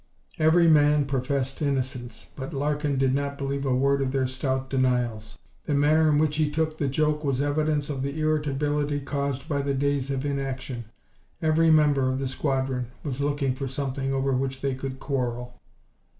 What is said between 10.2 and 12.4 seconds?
inaction. Every member of the